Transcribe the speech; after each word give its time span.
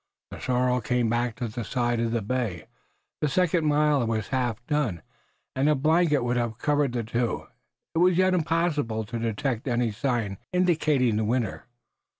The 0.31 0.39
sorrel 0.39 0.81
came 0.81 1.09
back 1.11 1.35
to 1.35 1.47
the 1.47 1.63
side 1.63 1.99
of 1.99 2.09
the 2.09 2.23
bay, 2.23 2.65
the 3.19 3.27
second 3.29 3.67
mile 3.67 4.03
was 4.07 4.29
half 4.29 4.65
done, 4.65 5.03
and 5.55 5.69
a 5.69 5.75
blanket 5.75 6.23
would 6.23 6.37
have 6.37 6.57
covered 6.57 6.93
the 6.93 7.03
two. 7.03 7.45
It 7.93 7.99
was 7.99 8.17
yet 8.17 8.33
impossible 8.33 9.03
to 9.05 9.19
detect 9.19 9.67
any 9.67 9.91
sign 9.91 10.39
indicating 10.51 11.17
the 11.17 11.23
winner. 11.23 11.67